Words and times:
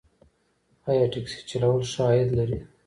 آیا 0.89 1.05
ټکسي 1.11 1.39
چلول 1.49 1.81
ښه 1.91 2.01
عاید 2.07 2.29
لري؟ 2.37 2.59